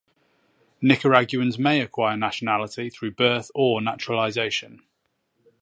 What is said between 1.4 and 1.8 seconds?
may